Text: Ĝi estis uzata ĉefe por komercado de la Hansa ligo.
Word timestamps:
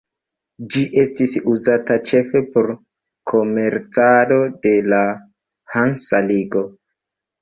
Ĝi 0.75 0.81
estis 1.01 1.35
uzata 1.55 1.97
ĉefe 2.11 2.41
por 2.55 2.69
komercado 3.33 4.41
de 4.65 4.75
la 4.95 5.03
Hansa 5.75 6.27
ligo. 6.33 6.65